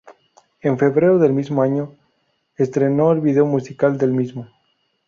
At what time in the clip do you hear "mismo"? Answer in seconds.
1.31-1.61, 4.13-4.49